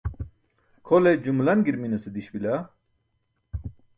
Kʰole 0.87 1.11
jumlan 1.25 1.59
girminase 1.67 2.09
diś 2.15 2.27
bila. 2.33 2.55